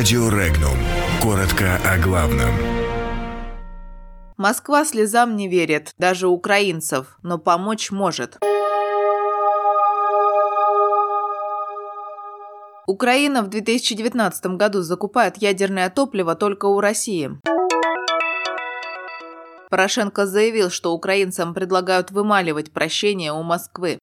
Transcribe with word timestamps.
Радио 0.00 0.30
Регнум. 0.30 0.78
Коротко 1.20 1.78
о 1.84 1.98
главном. 1.98 2.48
Москва 4.38 4.86
слезам 4.86 5.36
не 5.36 5.46
верит, 5.46 5.92
даже 5.98 6.26
украинцев, 6.26 7.18
но 7.22 7.36
помочь 7.36 7.90
может. 7.90 8.38
Украина 12.86 13.42
в 13.42 13.48
2019 13.48 14.46
году 14.56 14.80
закупает 14.80 15.36
ядерное 15.36 15.90
топливо 15.90 16.34
только 16.34 16.64
у 16.64 16.80
России. 16.80 17.38
Порошенко 19.68 20.24
заявил, 20.24 20.70
что 20.70 20.94
украинцам 20.94 21.52
предлагают 21.52 22.10
вымаливать 22.10 22.72
прощение 22.72 23.34
у 23.34 23.42
Москвы. 23.42 23.98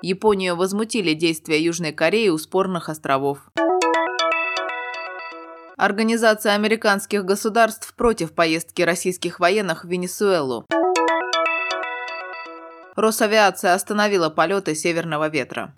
Японию 0.00 0.56
возмутили 0.56 1.12
действия 1.12 1.62
Южной 1.62 1.92
Кореи 1.92 2.30
у 2.30 2.38
спорных 2.38 2.88
островов. 2.88 3.50
Организация 5.76 6.54
американских 6.54 7.26
государств 7.26 7.92
против 7.94 8.32
поездки 8.32 8.80
российских 8.80 9.40
военных 9.40 9.84
в 9.84 9.88
Венесуэлу. 9.88 10.64
Росавиация 12.96 13.74
остановила 13.74 14.30
полеты 14.30 14.74
«Северного 14.74 15.28
ветра». 15.28 15.74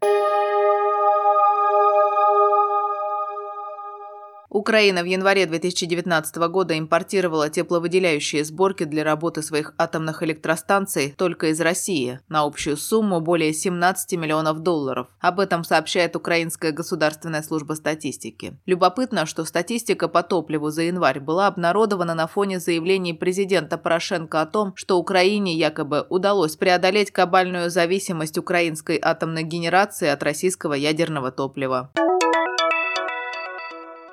Украина 4.59 5.05
в 5.05 5.07
январе 5.07 5.47
2019 5.47 6.37
года 6.49 6.77
импортировала 6.77 7.49
тепловыделяющие 7.49 8.45
сборки 8.45 8.83
для 8.83 9.05
работы 9.05 9.41
своих 9.41 9.73
атомных 9.79 10.25
электростанций 10.25 11.15
только 11.17 11.51
из 11.51 11.61
России 11.61 12.19
на 12.29 12.43
общую 12.43 12.77
сумму 12.77 13.21
более 13.21 13.53
17 13.53 14.19
миллионов 14.19 14.59
долларов. 14.59 15.07
Об 15.21 15.39
этом 15.39 15.63
сообщает 15.63 16.17
Украинская 16.17 16.73
государственная 16.73 17.43
служба 17.43 17.75
статистики. 17.75 18.59
Любопытно, 18.67 19.27
что 19.27 19.45
статистика 19.45 20.09
по 20.09 20.25
топливу 20.25 20.71
за 20.71 20.83
январь 20.83 21.21
была 21.21 21.47
обнародована 21.47 22.17
на 22.17 22.27
фоне 22.27 22.59
заявлений 22.59 23.13
президента 23.13 23.79
Порошенко 23.79 24.41
о 24.41 24.47
том, 24.47 24.73
что 24.75 24.99
Украине 24.99 25.55
якобы 25.55 26.05
удалось 26.09 26.57
преодолеть 26.57 27.13
кабальную 27.13 27.71
зависимость 27.71 28.37
украинской 28.37 28.99
атомной 29.01 29.45
генерации 29.45 30.09
от 30.09 30.25
российского 30.25 30.75
ядерного 30.75 31.31
топлива. 31.31 31.93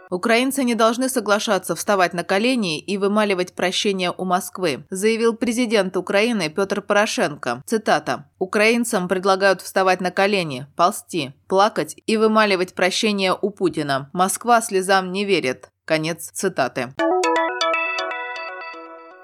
Украинцы 0.09 0.63
не 0.63 0.75
должны 0.75 1.09
соглашаться 1.09 1.75
вставать 1.75 2.13
на 2.13 2.23
колени 2.23 2.79
и 2.79 2.97
вымаливать 2.97 3.53
прощение 3.53 4.13
у 4.15 4.23
Москвы, 4.23 4.85
заявил 4.89 5.35
президент 5.35 5.97
Украины 5.97 6.49
Петр 6.49 6.81
Порошенко. 6.81 7.63
Цитата. 7.65 8.29
«Украинцам 8.37 9.07
предлагают 9.07 9.61
вставать 9.61 10.01
на 10.01 10.11
колени, 10.11 10.67
ползти, 10.75 11.33
плакать 11.47 11.95
и 12.05 12.17
вымаливать 12.17 12.73
прощение 12.73 13.35
у 13.39 13.49
Путина. 13.49 14.09
Москва 14.13 14.61
слезам 14.61 15.11
не 15.11 15.25
верит». 15.25 15.69
Конец 15.85 16.29
цитаты. 16.31 16.93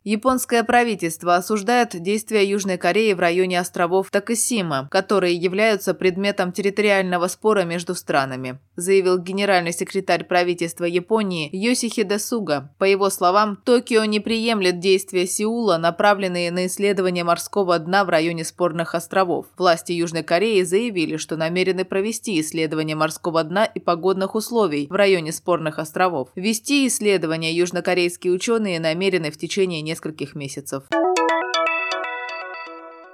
Японское 0.03 0.63
правительство 0.63 1.35
осуждает 1.35 1.89
действия 2.01 2.43
Южной 2.43 2.77
Кореи 2.77 3.13
в 3.13 3.19
районе 3.19 3.59
островов 3.59 4.09
Такасима, 4.09 4.88
которые 4.89 5.35
являются 5.35 5.93
предметом 5.93 6.51
территориального 6.51 7.27
спора 7.27 7.66
между 7.66 7.93
странами, 7.93 8.59
заявил 8.81 9.17
генеральный 9.17 9.73
секретарь 9.73 10.25
правительства 10.25 10.85
Японии 10.85 11.49
Йосихиде 11.53 12.19
Суга. 12.19 12.73
По 12.77 12.83
его 12.83 13.09
словам, 13.09 13.57
Токио 13.63 14.03
не 14.05 14.19
приемлет 14.19 14.79
действия 14.79 15.27
Сеула, 15.27 15.77
направленные 15.77 16.51
на 16.51 16.65
исследование 16.65 17.23
морского 17.23 17.79
дна 17.79 18.03
в 18.03 18.09
районе 18.09 18.43
спорных 18.43 18.95
островов. 18.95 19.45
Власти 19.57 19.91
Южной 19.91 20.23
Кореи 20.23 20.63
заявили, 20.63 21.17
что 21.17 21.38
намерены 21.38 21.85
провести 21.85 22.39
исследование 22.41 22.95
морского 22.95 23.43
дна 23.43 23.65
и 23.65 23.79
погодных 23.79 24.35
условий 24.35 24.88
в 24.89 24.93
районе 24.93 25.31
спорных 25.31 25.79
островов. 25.79 26.29
Вести 26.35 26.88
исследования 26.88 27.53
южнокорейские 27.53 28.33
ученые 28.33 28.79
намерены 28.79 29.31
в 29.31 29.38
течение 29.38 29.81
нескольких 29.81 30.35
месяцев. 30.35 30.83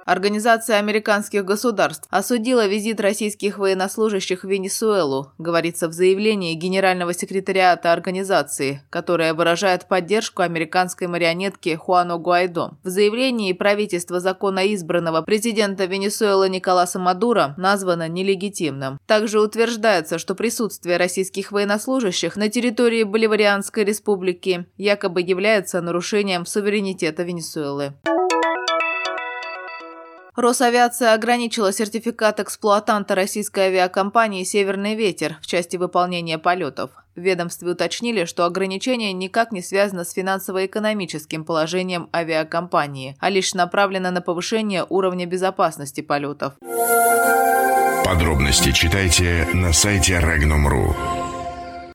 Организация 0.08 0.78
американских 0.78 1.44
государств 1.44 2.08
осудила 2.08 2.66
визит 2.66 2.98
российских 2.98 3.58
военнослужащих 3.58 4.42
в 4.42 4.48
Венесуэлу, 4.48 5.32
говорится 5.36 5.86
в 5.86 5.92
заявлении 5.92 6.54
Генерального 6.54 7.12
секретариата 7.12 7.92
организации, 7.92 8.80
которое 8.88 9.34
выражает 9.34 9.86
поддержку 9.86 10.40
американской 10.40 11.08
марионетки 11.08 11.74
Хуану 11.74 12.18
Гуайдо. 12.18 12.78
В 12.82 12.88
заявлении 12.88 13.52
правительство 13.52 14.18
закона 14.18 14.72
избранного 14.74 15.20
президента 15.20 15.84
Венесуэлы 15.84 16.48
Николаса 16.48 16.98
Мадуро 16.98 17.52
названо 17.58 18.08
нелегитимным. 18.08 18.98
Также 19.04 19.42
утверждается, 19.42 20.16
что 20.16 20.34
присутствие 20.34 20.96
российских 20.96 21.52
военнослужащих 21.52 22.36
на 22.36 22.48
территории 22.48 23.02
Боливарианской 23.02 23.84
республики 23.84 24.64
якобы 24.78 25.20
является 25.20 25.82
нарушением 25.82 26.46
суверенитета 26.46 27.24
Венесуэлы. 27.24 27.92
Росавиация 30.38 31.14
ограничила 31.14 31.72
сертификат 31.72 32.38
эксплуатанта 32.38 33.16
российской 33.16 33.64
авиакомпании 33.66 34.44
«Северный 34.44 34.94
ветер» 34.94 35.36
в 35.42 35.48
части 35.48 35.76
выполнения 35.76 36.38
полетов. 36.38 36.92
В 37.16 37.20
ведомстве 37.20 37.72
уточнили, 37.72 38.24
что 38.24 38.44
ограничение 38.44 39.12
никак 39.12 39.50
не 39.50 39.62
связано 39.62 40.04
с 40.04 40.12
финансово-экономическим 40.12 41.44
положением 41.44 42.08
авиакомпании, 42.14 43.16
а 43.18 43.30
лишь 43.30 43.52
направлено 43.52 44.12
на 44.12 44.20
повышение 44.20 44.86
уровня 44.88 45.26
безопасности 45.26 46.02
полетов. 46.02 46.52
Подробности 48.04 48.70
читайте 48.70 49.48
на 49.52 49.72
сайте 49.72 50.20
Regnum.ru. 50.20 51.27